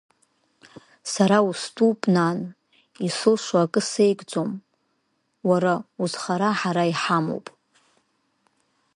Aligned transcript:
Сара 1.13 1.37
устәуп, 1.49 1.99
нан, 2.15 2.39
исылшо 3.07 3.55
акы 3.63 3.81
сеигӡом, 3.89 4.51
уара 5.49 5.73
узхара 6.03 6.49
ҳара 6.59 6.83
иҳамоуп. 6.91 7.47